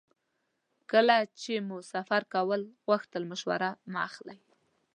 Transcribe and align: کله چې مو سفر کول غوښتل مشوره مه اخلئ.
کله 0.91 1.17
چې 1.41 1.53
مو 1.67 1.77
سفر 1.93 2.21
کول 2.33 2.61
غوښتل 2.85 3.23
مشوره 3.31 3.69
مه 3.91 3.99
اخلئ. 4.07 4.39